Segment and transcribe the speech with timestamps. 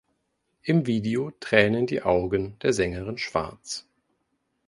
[0.63, 3.87] Im Video tränen die Augen der Sängerin schwarz.